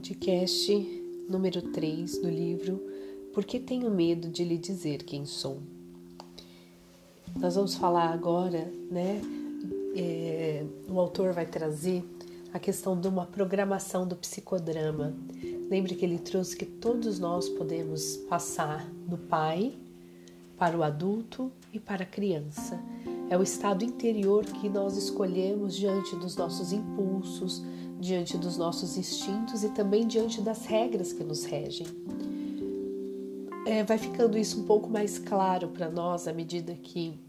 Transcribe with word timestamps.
podcast 0.00 0.72
número 1.28 1.60
3 1.60 2.22
do 2.22 2.30
livro 2.30 2.82
Por 3.34 3.44
que 3.44 3.60
Tenho 3.60 3.90
Medo 3.90 4.28
de 4.28 4.42
Lhe 4.42 4.56
Dizer 4.56 5.02
Quem 5.02 5.26
Sou? 5.26 5.58
Nós 7.38 7.54
vamos 7.54 7.74
falar 7.74 8.08
agora, 8.10 8.72
né? 8.90 9.20
É, 9.94 10.64
o 10.88 10.98
autor 10.98 11.34
vai 11.34 11.44
trazer 11.44 12.02
a 12.50 12.58
questão 12.58 12.98
de 12.98 13.08
uma 13.08 13.26
programação 13.26 14.08
do 14.08 14.16
psicodrama. 14.16 15.14
Lembre 15.68 15.94
que 15.94 16.06
ele 16.06 16.18
trouxe 16.18 16.56
que 16.56 16.64
todos 16.64 17.18
nós 17.18 17.50
podemos 17.50 18.16
passar 18.26 18.88
do 19.06 19.18
pai 19.18 19.74
para 20.56 20.78
o 20.78 20.82
adulto 20.82 21.52
e 21.74 21.78
para 21.78 22.04
a 22.04 22.06
criança. 22.06 22.82
É 23.28 23.36
o 23.36 23.42
estado 23.42 23.84
interior 23.84 24.46
que 24.46 24.66
nós 24.66 24.96
escolhemos 24.96 25.76
diante 25.76 26.16
dos 26.16 26.36
nossos 26.36 26.72
impulsos, 26.72 27.62
diante 28.00 28.38
dos 28.38 28.56
nossos 28.56 28.96
instintos 28.96 29.62
e 29.62 29.68
também 29.68 30.06
diante 30.06 30.40
das 30.40 30.64
regras 30.64 31.12
que 31.12 31.22
nos 31.22 31.44
regem. 31.44 31.86
É, 33.66 33.84
vai 33.84 33.98
ficando 33.98 34.38
isso 34.38 34.58
um 34.60 34.64
pouco 34.64 34.88
mais 34.88 35.18
claro 35.18 35.68
para 35.68 35.90
nós 35.90 36.26
à 36.26 36.32
medida 36.32 36.74
que 36.74 37.20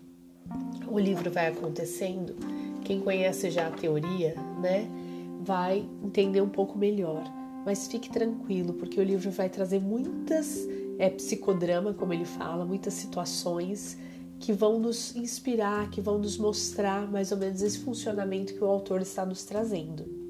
o 0.87 0.97
livro 0.97 1.29
vai 1.29 1.47
acontecendo. 1.47 2.35
Quem 2.83 3.01
conhece 3.01 3.51
já 3.51 3.67
a 3.67 3.71
teoria, 3.71 4.35
né, 4.61 4.87
vai 5.41 5.85
entender 6.03 6.41
um 6.41 6.49
pouco 6.49 6.77
melhor. 6.77 7.23
Mas 7.65 7.87
fique 7.87 8.09
tranquilo, 8.09 8.73
porque 8.73 8.99
o 8.99 9.03
livro 9.03 9.29
vai 9.29 9.49
trazer 9.49 9.79
muitas 9.79 10.67
é 11.01 11.09
psicodrama, 11.09 11.95
como 11.95 12.13
ele 12.13 12.25
fala, 12.25 12.63
muitas 12.63 12.93
situações 12.93 13.97
que 14.39 14.53
vão 14.53 14.77
nos 14.77 15.15
inspirar, 15.15 15.89
que 15.89 15.99
vão 15.99 16.19
nos 16.19 16.37
mostrar 16.37 17.11
mais 17.11 17.31
ou 17.31 17.39
menos 17.39 17.63
esse 17.63 17.79
funcionamento 17.79 18.53
que 18.53 18.63
o 18.63 18.67
autor 18.67 19.01
está 19.01 19.25
nos 19.25 19.43
trazendo. 19.43 20.20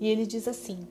E 0.00 0.08
ele 0.08 0.26
diz 0.26 0.46
assim: 0.46 0.86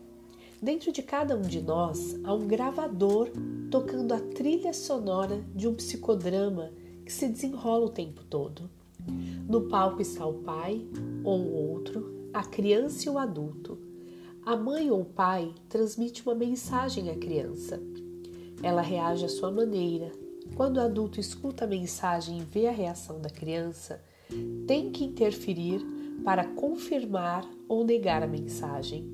Dentro 0.61 0.91
de 0.91 1.03
cada 1.03 1.35
um 1.35 1.41
de 1.41 1.61
nós 1.61 2.19
há 2.23 2.33
um 2.33 2.47
gravador 2.47 3.29
tocando 3.69 4.13
a 4.13 4.19
trilha 4.19 4.73
sonora 4.73 5.43
de 5.53 5.67
um 5.67 5.73
psicodrama 5.75 6.71
que 7.05 7.13
se 7.13 7.27
desenrola 7.27 7.85
o 7.85 7.89
tempo 7.89 8.23
todo. 8.23 8.69
No 9.47 9.69
palco 9.69 10.01
está 10.01 10.25
o 10.25 10.33
pai 10.33 10.85
ou 11.23 11.39
o 11.39 11.71
outro, 11.71 12.29
a 12.33 12.43
criança 12.43 13.07
e 13.07 13.09
o 13.09 13.17
adulto. 13.17 13.77
A 14.45 14.55
mãe 14.55 14.89
ou 14.89 15.01
o 15.01 15.05
pai 15.05 15.53
transmite 15.69 16.23
uma 16.23 16.35
mensagem 16.35 17.09
à 17.09 17.15
criança. 17.15 17.81
Ela 18.63 18.81
reage 18.81 19.25
à 19.25 19.29
sua 19.29 19.51
maneira. 19.51 20.11
Quando 20.55 20.77
o 20.77 20.81
adulto 20.81 21.19
escuta 21.19 21.65
a 21.65 21.67
mensagem 21.67 22.39
e 22.39 22.43
vê 22.43 22.67
a 22.67 22.71
reação 22.71 23.21
da 23.21 23.29
criança, 23.29 24.01
tem 24.65 24.91
que 24.91 25.03
interferir 25.03 25.85
para 26.23 26.43
confirmar 26.43 27.47
ou 27.67 27.83
negar 27.83 28.23
a 28.23 28.27
mensagem. 28.27 29.05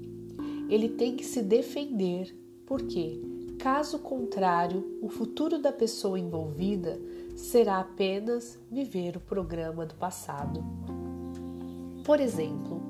Ele 0.69 0.89
tem 0.89 1.15
que 1.15 1.25
se 1.25 1.41
defender, 1.41 2.35
porque, 2.65 3.21
caso 3.59 3.99
contrário, 3.99 4.97
o 5.01 5.09
futuro 5.09 5.59
da 5.59 5.71
pessoa 5.71 6.19
envolvida 6.19 6.99
será 7.35 7.79
apenas 7.79 8.57
viver 8.71 9.17
o 9.17 9.19
programa 9.19 9.85
do 9.85 9.95
passado. 9.95 10.63
Por 12.03 12.19
exemplo, 12.19 12.81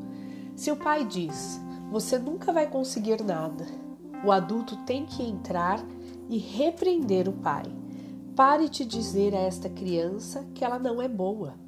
se 0.56 0.72
o 0.72 0.76
pai 0.76 1.06
diz: 1.06 1.60
Você 1.92 2.18
nunca 2.18 2.52
vai 2.52 2.70
conseguir 2.70 3.24
nada, 3.24 3.66
o 4.26 4.32
adulto 4.32 4.78
tem 4.86 5.06
que 5.06 5.24
entrar 5.24 5.84
e 6.30 6.38
repreender 6.38 7.28
o 7.28 7.34
pai. 7.34 7.64
Pare 8.36 8.70
de 8.70 8.86
dizer 8.86 9.36
a 9.36 9.40
esta 9.40 9.70
criança 9.70 10.48
que 10.56 10.64
ela 10.64 10.80
não 10.80 11.02
é 11.02 11.08
boa 11.08 11.63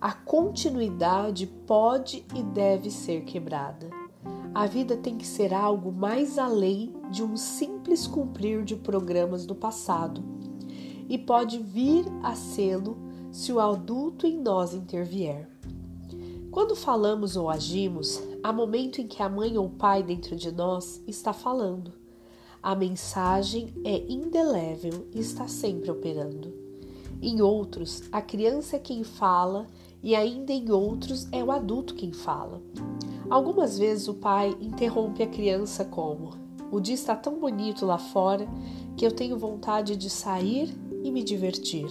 a 0.00 0.12
continuidade 0.12 1.46
pode 1.46 2.24
e 2.34 2.42
deve 2.42 2.90
ser 2.90 3.24
quebrada. 3.24 3.90
A 4.54 4.66
vida 4.66 4.96
tem 4.96 5.18
que 5.18 5.26
ser 5.26 5.52
algo 5.52 5.92
mais 5.92 6.38
além 6.38 6.94
de 7.10 7.22
um 7.22 7.36
simples 7.36 8.06
cumprir 8.06 8.64
de 8.64 8.76
programas 8.76 9.44
do 9.44 9.54
passado 9.54 10.24
e 11.06 11.18
pode 11.18 11.58
vir 11.58 12.06
a 12.22 12.34
sê-lo 12.34 12.96
se 13.30 13.52
o 13.52 13.60
adulto 13.60 14.26
em 14.26 14.40
nós 14.40 14.72
intervier. 14.72 15.46
Quando 16.50 16.74
falamos 16.74 17.36
ou 17.36 17.50
agimos, 17.50 18.22
há 18.42 18.52
momento 18.52 19.00
em 19.00 19.06
que 19.06 19.22
a 19.22 19.28
mãe 19.28 19.58
ou 19.58 19.66
o 19.66 19.70
pai 19.70 20.02
dentro 20.02 20.34
de 20.34 20.50
nós 20.50 21.02
está 21.06 21.32
falando. 21.32 21.92
A 22.62 22.74
mensagem 22.74 23.74
é 23.84 23.98
indelével 24.10 25.06
e 25.14 25.20
está 25.20 25.46
sempre 25.46 25.90
operando. 25.90 26.52
Em 27.22 27.42
outros, 27.42 28.02
a 28.10 28.22
criança 28.22 28.76
é 28.76 28.78
quem 28.78 29.04
fala 29.04 29.66
e 30.02 30.14
ainda 30.14 30.52
em 30.52 30.70
outros 30.70 31.28
é 31.30 31.42
o 31.42 31.50
adulto 31.50 31.94
quem 31.94 32.12
fala. 32.12 32.62
Algumas 33.28 33.78
vezes 33.78 34.08
o 34.08 34.14
pai 34.14 34.56
interrompe 34.60 35.22
a 35.22 35.26
criança 35.26 35.84
como: 35.84 36.30
"O 36.70 36.80
dia 36.80 36.94
está 36.94 37.14
tão 37.14 37.38
bonito 37.38 37.86
lá 37.86 37.98
fora 37.98 38.48
que 38.96 39.06
eu 39.06 39.12
tenho 39.12 39.38
vontade 39.38 39.96
de 39.96 40.10
sair 40.10 40.74
e 41.04 41.10
me 41.10 41.22
divertir". 41.22 41.86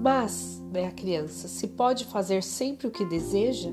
Mas, 0.00 0.62
né, 0.70 0.86
a 0.86 0.92
criança, 0.92 1.48
se 1.48 1.66
pode 1.68 2.04
fazer 2.04 2.42
sempre 2.42 2.86
o 2.86 2.90
que 2.90 3.04
deseja? 3.04 3.70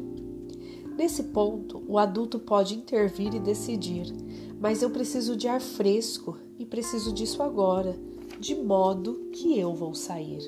Nesse 0.97 1.23
ponto, 1.23 1.83
o 1.87 1.97
adulto 1.97 2.39
pode 2.39 2.75
intervir 2.75 3.33
e 3.33 3.39
decidir, 3.39 4.13
mas 4.59 4.81
eu 4.81 4.89
preciso 4.89 5.35
de 5.35 5.47
ar 5.47 5.59
fresco 5.59 6.37
e 6.57 6.65
preciso 6.65 7.11
disso 7.11 7.41
agora, 7.41 7.97
de 8.39 8.55
modo 8.55 9.27
que 9.31 9.57
eu 9.57 9.73
vou 9.73 9.93
sair. 9.93 10.41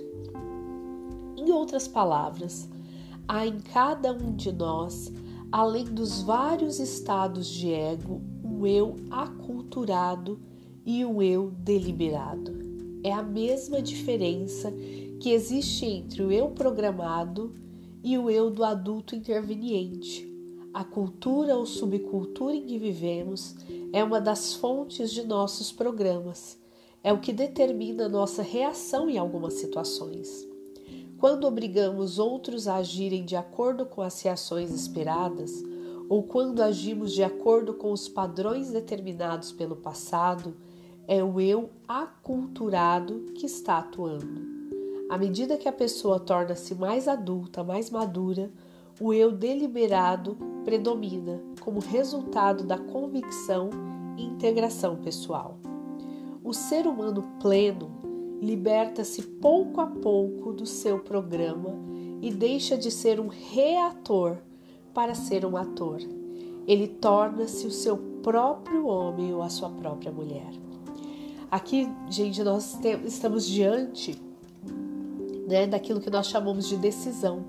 Em 1.35 1.51
outras 1.51 1.87
palavras, 1.87 2.69
há 3.27 3.45
em 3.45 3.59
cada 3.59 4.13
um 4.13 4.35
de 4.35 4.51
nós, 4.51 5.11
além 5.51 5.85
dos 5.85 6.21
vários 6.21 6.79
estados 6.79 7.47
de 7.47 7.71
ego, 7.71 8.21
um 8.43 8.65
eu 8.65 8.95
aculturado 9.09 10.39
e 10.85 11.03
um 11.03 11.21
eu 11.21 11.51
deliberado. 11.51 12.53
É 13.03 13.11
a 13.11 13.23
mesma 13.23 13.81
diferença 13.81 14.71
que 15.19 15.31
existe 15.31 15.85
entre 15.85 16.23
o 16.23 16.31
eu 16.31 16.49
programado 16.49 17.53
e 18.03 18.17
o 18.17 18.29
eu 18.29 18.49
do 18.49 18.63
adulto 18.63 19.15
interveniente. 19.15 20.31
A 20.73 20.83
cultura 20.83 21.55
ou 21.55 21.65
subcultura 21.65 22.55
em 22.55 22.65
que 22.65 22.77
vivemos 22.77 23.55
é 23.93 24.03
uma 24.03 24.19
das 24.19 24.53
fontes 24.53 25.11
de 25.11 25.23
nossos 25.23 25.71
programas, 25.71 26.59
é 27.03 27.13
o 27.13 27.19
que 27.19 27.31
determina 27.31 28.09
nossa 28.09 28.41
reação 28.41 29.09
em 29.09 29.17
algumas 29.17 29.53
situações. 29.53 30.54
Quando 31.25 31.47
obrigamos 31.47 32.19
outros 32.19 32.67
a 32.67 32.75
agirem 32.75 33.25
de 33.25 33.35
acordo 33.35 33.83
com 33.83 34.03
as 34.03 34.21
reações 34.21 34.69
esperadas, 34.69 35.63
ou 36.07 36.21
quando 36.21 36.61
agimos 36.61 37.11
de 37.13 37.23
acordo 37.23 37.73
com 37.73 37.91
os 37.91 38.07
padrões 38.07 38.69
determinados 38.69 39.51
pelo 39.51 39.75
passado, 39.75 40.55
é 41.07 41.23
o 41.23 41.41
eu 41.41 41.71
aculturado 41.87 43.25
que 43.33 43.47
está 43.47 43.79
atuando. 43.79 44.39
À 45.09 45.17
medida 45.17 45.57
que 45.57 45.67
a 45.67 45.73
pessoa 45.73 46.19
torna-se 46.19 46.75
mais 46.75 47.07
adulta, 47.07 47.63
mais 47.63 47.89
madura, 47.89 48.51
o 49.01 49.11
eu 49.11 49.31
deliberado 49.31 50.37
predomina 50.63 51.41
como 51.59 51.79
resultado 51.79 52.63
da 52.63 52.77
convicção 52.77 53.71
e 54.15 54.23
integração 54.23 54.97
pessoal. 54.97 55.57
O 56.43 56.53
ser 56.53 56.85
humano 56.85 57.23
pleno 57.41 58.14
liberta-se 58.45 59.23
pouco 59.23 59.81
a 59.81 59.87
pouco 59.87 60.53
do 60.53 60.65
seu 60.65 60.99
programa 60.99 61.73
e 62.21 62.31
deixa 62.31 62.77
de 62.77 62.91
ser 62.91 63.19
um 63.19 63.27
reator 63.27 64.37
para 64.93 65.15
ser 65.15 65.45
um 65.45 65.57
ator. 65.57 65.99
Ele 66.67 66.87
torna-se 66.87 67.65
o 67.65 67.71
seu 67.71 67.97
próprio 68.21 68.87
homem 68.87 69.33
ou 69.33 69.41
a 69.41 69.49
sua 69.49 69.69
própria 69.69 70.11
mulher. 70.11 70.47
Aqui, 71.49 71.89
gente, 72.09 72.43
nós 72.43 72.79
estamos 73.05 73.47
diante 73.47 74.19
né, 75.47 75.67
daquilo 75.67 75.99
que 75.99 76.09
nós 76.09 76.27
chamamos 76.27 76.67
de 76.67 76.77
decisão, 76.77 77.43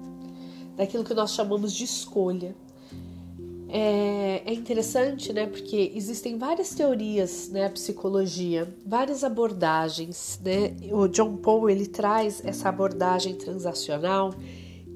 daquilo 0.77 1.05
que 1.05 1.15
nós 1.15 1.33
chamamos 1.33 1.73
de 1.73 1.85
escolha. 1.85 2.55
É, 3.69 4.16
é, 4.45 4.53
interessante, 4.53 5.33
né? 5.33 5.47
Porque 5.47 5.93
existem 5.95 6.37
várias 6.37 6.75
teorias, 6.75 7.49
né? 7.49 7.67
A 7.67 7.71
psicologia, 7.71 8.75
várias 8.85 9.25
abordagens, 9.25 10.41
né? 10.45 10.77
O 10.93 11.09
John 11.09 11.37
Paul 11.37 11.71
ele 11.71 11.87
traz 11.87 12.43
essa 12.45 12.69
abordagem 12.69 13.35
transacional 13.35 14.35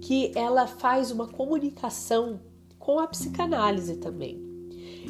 que 0.00 0.32
ela 0.34 0.66
faz 0.66 1.10
uma 1.10 1.28
comunicação 1.28 2.40
com 2.78 2.98
a 2.98 3.06
psicanálise 3.06 3.96
também. 3.96 4.50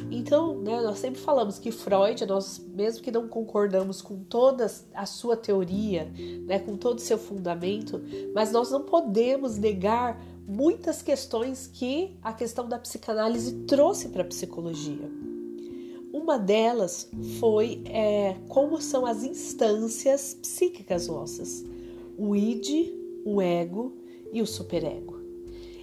Então, 0.09 0.57
né, 0.59 0.81
nós 0.81 0.99
sempre 0.99 1.21
falamos 1.21 1.59
que 1.59 1.71
Freud, 1.71 2.25
nós 2.25 2.59
mesmo 2.73 3.03
que 3.03 3.11
não 3.11 3.27
concordamos 3.27 4.01
com 4.01 4.23
toda 4.23 4.65
a 4.93 5.05
sua 5.05 5.37
teoria, 5.37 6.11
né, 6.45 6.59
com 6.59 6.75
todo 6.75 6.97
o 6.97 7.01
seu 7.01 7.17
fundamento, 7.17 8.01
mas 8.33 8.51
nós 8.51 8.71
não 8.71 8.81
podemos 8.83 9.57
negar 9.57 10.19
muitas 10.51 11.01
questões 11.01 11.65
que 11.65 12.17
a 12.21 12.33
questão 12.33 12.67
da 12.67 12.77
psicanálise 12.77 13.53
trouxe 13.63 14.09
para 14.09 14.21
a 14.21 14.27
psicologia. 14.27 15.09
Uma 16.11 16.37
delas 16.37 17.09
foi 17.39 17.81
é, 17.85 18.35
como 18.49 18.81
são 18.81 19.05
as 19.05 19.23
instâncias 19.23 20.33
psíquicas 20.33 21.07
nossas: 21.07 21.63
o 22.17 22.35
id, 22.35 22.91
o 23.23 23.41
ego 23.41 23.93
e 24.33 24.41
o 24.41 24.45
superego. 24.45 25.21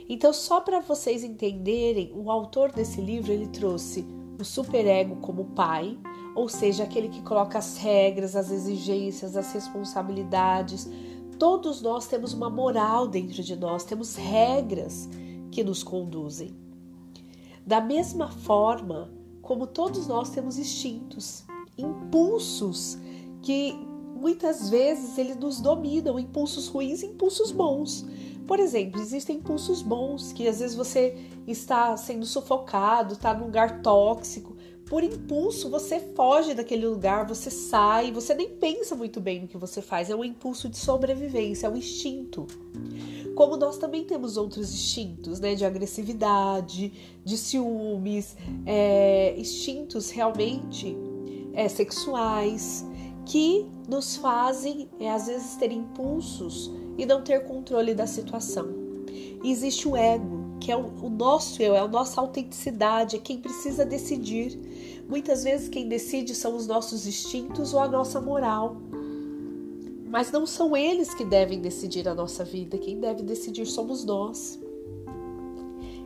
Então, 0.06 0.34
só 0.34 0.60
para 0.60 0.80
vocês 0.80 1.24
entenderem, 1.24 2.12
o 2.14 2.30
autor 2.30 2.70
desse 2.70 3.00
livro 3.00 3.32
ele 3.32 3.48
trouxe 3.48 4.06
o 4.38 4.44
superego 4.44 5.16
como 5.16 5.46
pai, 5.46 5.98
ou 6.34 6.46
seja, 6.46 6.84
aquele 6.84 7.08
que 7.08 7.22
coloca 7.22 7.56
as 7.56 7.78
regras, 7.78 8.36
as 8.36 8.50
exigências, 8.50 9.34
as 9.34 9.50
responsabilidades. 9.52 10.86
Todos 11.38 11.80
nós 11.80 12.06
temos 12.06 12.32
uma 12.32 12.50
moral 12.50 13.06
dentro 13.06 13.42
de 13.42 13.54
nós, 13.54 13.84
temos 13.84 14.16
regras 14.16 15.08
que 15.52 15.62
nos 15.62 15.82
conduzem. 15.82 16.54
Da 17.64 17.80
mesma 17.80 18.28
forma 18.28 19.10
como 19.40 19.66
todos 19.66 20.06
nós 20.06 20.30
temos 20.30 20.58
instintos, 20.58 21.44
impulsos 21.76 22.98
que 23.40 23.72
muitas 24.14 24.68
vezes 24.68 25.16
eles 25.16 25.36
nos 25.36 25.60
dominam, 25.60 26.18
impulsos 26.18 26.66
ruins 26.66 27.02
e 27.02 27.06
impulsos 27.06 27.52
bons. 27.52 28.04
Por 28.46 28.58
exemplo, 28.58 29.00
existem 29.00 29.36
impulsos 29.36 29.80
bons 29.80 30.32
que 30.32 30.48
às 30.48 30.58
vezes 30.58 30.76
você 30.76 31.16
está 31.46 31.96
sendo 31.96 32.26
sufocado, 32.26 33.14
está 33.14 33.32
num 33.32 33.46
lugar 33.46 33.80
tóxico. 33.80 34.56
Por 34.88 35.04
impulso, 35.04 35.68
você 35.68 36.00
foge 36.00 36.54
daquele 36.54 36.86
lugar, 36.86 37.26
você 37.26 37.50
sai, 37.50 38.10
você 38.10 38.34
nem 38.34 38.48
pensa 38.48 38.94
muito 38.94 39.20
bem 39.20 39.42
no 39.42 39.48
que 39.48 39.58
você 39.58 39.82
faz. 39.82 40.08
É 40.08 40.16
um 40.16 40.24
impulso 40.24 40.68
de 40.68 40.78
sobrevivência, 40.78 41.66
é 41.66 41.70
um 41.70 41.76
instinto. 41.76 42.46
Como 43.34 43.56
nós 43.56 43.76
também 43.76 44.04
temos 44.04 44.38
outros 44.38 44.72
instintos, 44.72 45.40
né? 45.40 45.54
De 45.54 45.64
agressividade, 45.64 46.92
de 47.22 47.36
ciúmes, 47.36 48.34
é, 48.64 49.38
instintos 49.38 50.08
realmente 50.10 50.96
é, 51.52 51.68
sexuais, 51.68 52.84
que 53.26 53.66
nos 53.86 54.16
fazem, 54.16 54.88
é, 54.98 55.10
às 55.10 55.26
vezes, 55.26 55.54
ter 55.56 55.70
impulsos 55.70 56.70
e 56.96 57.04
não 57.04 57.22
ter 57.22 57.44
controle 57.44 57.94
da 57.94 58.06
situação. 58.06 58.68
E 59.44 59.50
existe 59.50 59.86
o 59.86 59.94
ego, 59.94 60.47
que 60.60 60.70
é 60.72 60.76
o, 60.76 60.86
o 61.02 61.08
nosso 61.08 61.62
eu, 61.62 61.74
é 61.74 61.80
a 61.80 61.88
nossa 61.88 62.20
autenticidade, 62.20 63.16
é 63.16 63.18
quem 63.18 63.38
precisa 63.38 63.84
decidir. 63.84 64.58
Muitas 65.08 65.44
vezes 65.44 65.68
quem 65.68 65.88
decide 65.88 66.34
são 66.34 66.56
os 66.56 66.66
nossos 66.66 67.06
instintos 67.06 67.72
ou 67.72 67.80
a 67.80 67.88
nossa 67.88 68.20
moral. 68.20 68.76
Mas 70.06 70.32
não 70.32 70.46
são 70.46 70.76
eles 70.76 71.14
que 71.14 71.24
devem 71.24 71.60
decidir 71.60 72.08
a 72.08 72.14
nossa 72.14 72.44
vida, 72.44 72.78
quem 72.78 72.98
deve 72.98 73.22
decidir 73.22 73.66
somos 73.66 74.04
nós. 74.04 74.58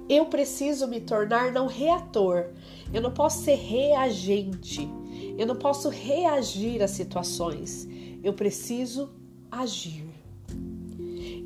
Eu 0.09 0.27
preciso 0.27 0.89
me 0.89 1.01
tornar 1.01 1.53
não 1.53 1.67
reator, 1.67 2.51
eu 2.93 3.01
não 3.01 3.13
posso 3.13 3.45
ser 3.45 3.55
reagente, 3.55 4.89
eu 5.39 5.47
não 5.47 5.57
posso 5.57 5.89
reagir 5.89 6.83
às 6.83 6.91
situações, 6.91 7.89
eu 8.23 8.33
preciso 8.33 9.11
agir. 9.51 10.12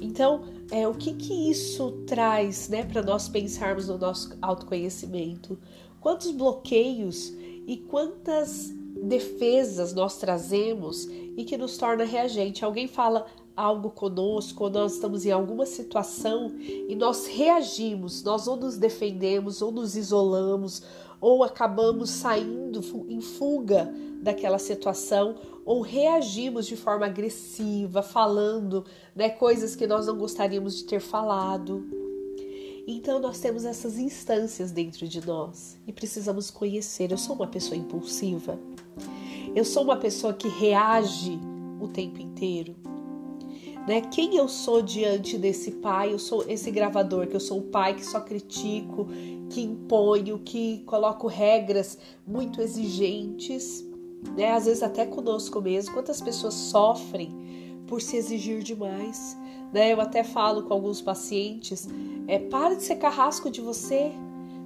Então, 0.01 0.45
é, 0.71 0.87
o 0.87 0.95
que, 0.95 1.15
que 1.15 1.51
isso 1.51 1.93
traz 2.07 2.69
né, 2.69 2.85
para 2.85 3.03
nós 3.03 3.29
pensarmos 3.29 3.89
no 3.89 3.99
nosso 3.99 4.37
autoconhecimento? 4.43 5.59
Quantos 6.01 6.31
bloqueios 6.31 7.33
e 7.67 7.77
quantas 7.89 8.71
defesas 9.03 9.93
nós 9.93 10.19
trazemos 10.19 11.05
e 11.37 11.45
que 11.45 11.57
nos 11.57 11.77
torna 11.77 12.05
reagente? 12.05 12.65
Alguém 12.65 12.87
fala 12.87 13.27
algo 13.57 13.91
conosco, 13.91 14.65
ou 14.65 14.71
nós 14.71 14.95
estamos 14.95 15.25
em 15.25 15.31
alguma 15.31 15.65
situação 15.65 16.53
e 16.61 16.95
nós 16.95 17.27
reagimos, 17.27 18.23
nós 18.23 18.47
ou 18.47 18.57
nos 18.57 18.77
defendemos, 18.77 19.63
ou 19.63 19.73
nos 19.73 19.97
isolamos, 19.97 20.83
ou 21.21 21.43
acabamos 21.43 22.11
saindo 22.11 22.81
em 23.09 23.21
fuga 23.21 23.93
daquela 24.21 24.59
situação, 24.59 25.37
ou 25.65 25.81
reagimos 25.81 26.67
de 26.67 26.77
forma 26.77 27.07
agressiva, 27.07 28.03
falando 28.03 28.85
né, 29.15 29.31
coisas 29.31 29.75
que 29.75 29.87
nós 29.87 30.07
não 30.07 30.17
gostaríamos 30.17 30.77
de 30.77 30.85
ter 30.85 31.01
falado. 31.01 31.85
Então 32.87 33.19
nós 33.19 33.41
temos 33.41 33.65
essas 33.65 33.99
instâncias 33.99 34.71
dentro 34.71 35.09
de 35.09 35.27
nós 35.27 35.77
e 35.87 35.93
precisamos 35.93 36.51
conhecer. 36.51 37.11
Eu 37.11 37.19
sou 37.19 37.35
uma 37.35 37.49
pessoa 37.49 37.77
impulsiva. 37.77 38.59
Eu 39.57 39.65
sou 39.65 39.83
uma 39.83 39.97
pessoa 39.97 40.33
que 40.33 40.47
reage 40.47 41.37
o 41.81 41.89
tempo 41.89 42.21
inteiro. 42.21 42.77
Né? 43.87 44.01
Quem 44.01 44.37
eu 44.37 44.49
sou 44.49 44.83
diante 44.83 45.39
desse 45.39 45.71
pai? 45.73 46.13
Eu 46.13 46.19
sou 46.19 46.45
esse 46.49 46.71
gravador, 46.71 47.27
que 47.27 47.37
eu 47.37 47.41
sou 47.41 47.59
o 47.59 47.63
pai 47.63 47.95
que 47.95 48.05
só 48.05 48.21
critico, 48.21 49.07
que 49.49 49.61
imponho, 49.61 50.41
que 50.41 50.83
coloco 50.87 51.27
regras 51.29 51.97
muito 52.27 52.61
exigentes 52.61 53.87
né? 54.35 54.53
Às 54.53 54.67
vezes 54.67 54.83
até 54.83 55.05
conosco 55.07 55.61
mesmo. 55.61 55.93
Quantas 55.93 56.21
pessoas 56.21 56.55
sofrem 56.55 57.31
por 57.87 58.01
se 58.01 58.17
exigir 58.17 58.63
demais, 58.63 59.37
né? 59.73 59.93
Eu 59.93 60.01
até 60.01 60.25
falo 60.25 60.63
com 60.63 60.75
alguns 60.75 61.01
pacientes, 61.01 61.89
é, 62.27 62.39
para 62.39 62.75
de 62.75 62.83
ser 62.83 62.97
carrasco 62.97 63.51
de 63.51 63.61
você. 63.61 64.11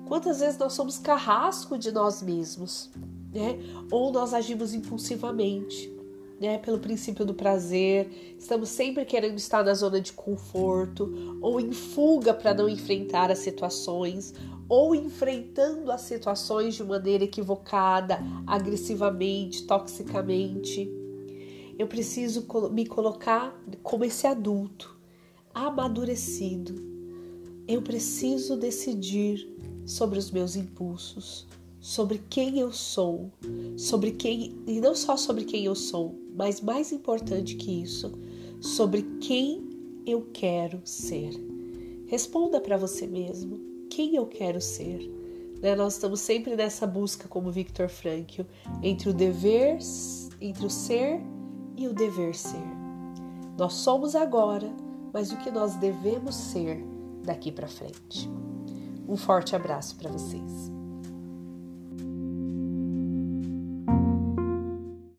Quantas 0.06 0.40
vezes 0.40 0.58
nós 0.58 0.72
somos 0.72 0.98
carrasco 0.98 1.76
de 1.76 1.92
nós 1.92 2.22
mesmos, 2.22 2.90
né? 3.32 3.58
Ou 3.90 4.12
nós 4.12 4.32
agimos 4.32 4.72
impulsivamente, 4.74 5.92
né? 6.40 6.56
Pelo 6.56 6.78
princípio 6.78 7.24
do 7.24 7.34
prazer, 7.34 8.34
estamos 8.38 8.70
sempre 8.70 9.04
querendo 9.04 9.36
estar 9.36 9.62
na 9.62 9.74
zona 9.74 10.00
de 10.00 10.14
conforto, 10.14 11.38
ou 11.42 11.60
em 11.60 11.70
fuga 11.70 12.32
para 12.32 12.54
não 12.54 12.66
enfrentar 12.66 13.30
as 13.30 13.40
situações, 13.40 14.32
ou 14.66 14.94
enfrentando 14.94 15.92
as 15.92 16.00
situações 16.00 16.74
de 16.74 16.82
maneira 16.82 17.24
equivocada, 17.24 18.20
agressivamente, 18.46 19.64
toxicamente. 19.66 20.90
Eu 21.78 21.86
preciso 21.86 22.46
me 22.70 22.86
colocar 22.86 23.60
como 23.82 24.04
esse 24.04 24.26
adulto, 24.26 24.98
amadurecido. 25.52 26.88
Eu 27.68 27.82
preciso 27.82 28.56
decidir 28.56 29.46
sobre 29.84 30.18
os 30.18 30.30
meus 30.30 30.56
impulsos, 30.56 31.46
sobre 31.80 32.22
quem 32.28 32.58
eu 32.58 32.72
sou, 32.72 33.30
sobre 33.76 34.12
quem 34.12 34.54
e 34.66 34.80
não 34.80 34.94
só 34.94 35.16
sobre 35.16 35.44
quem 35.44 35.64
eu 35.64 35.74
sou, 35.74 36.14
mas 36.36 36.60
mais 36.60 36.92
importante 36.92 37.56
que 37.56 37.82
isso, 37.82 38.12
sobre 38.60 39.02
quem 39.20 39.68
eu 40.06 40.28
quero 40.32 40.80
ser. 40.84 41.32
Responda 42.06 42.60
para 42.60 42.76
você 42.76 43.06
mesmo 43.06 43.58
quem 43.88 44.16
eu 44.16 44.26
quero 44.26 44.60
ser. 44.60 45.10
Né? 45.60 45.74
Nós 45.74 45.94
estamos 45.94 46.20
sempre 46.20 46.54
nessa 46.54 46.86
busca, 46.86 47.28
como 47.28 47.50
Victor 47.50 47.88
Frankl, 47.88 48.42
entre 48.82 49.08
o 49.08 49.14
dever, 49.14 49.78
entre 50.40 50.66
o 50.66 50.70
ser 50.70 51.20
e 51.76 51.88
o 51.88 51.94
dever 51.94 52.34
ser. 52.34 52.58
Nós 53.56 53.74
somos 53.74 54.14
agora, 54.14 54.70
mas 55.12 55.32
o 55.32 55.36
que 55.38 55.50
nós 55.50 55.76
devemos 55.76 56.34
ser 56.34 56.84
daqui 57.24 57.52
para 57.52 57.68
frente. 57.68 58.28
Um 59.08 59.16
forte 59.16 59.54
abraço 59.54 59.96
para 59.96 60.10
vocês. 60.10 60.79